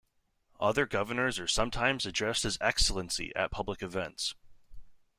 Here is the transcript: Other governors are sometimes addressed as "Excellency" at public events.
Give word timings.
Other 0.59 0.87
governors 0.87 1.37
are 1.37 1.47
sometimes 1.47 2.07
addressed 2.07 2.43
as 2.43 2.57
"Excellency" 2.59 3.31
at 3.35 3.51
public 3.51 3.83
events. 3.83 4.33